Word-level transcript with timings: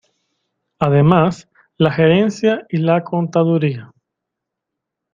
Además, 0.79 1.47
la 1.77 1.91
gerencia 1.91 2.65
y 2.69 2.77
la 2.77 3.03
contaduría. 3.03 3.93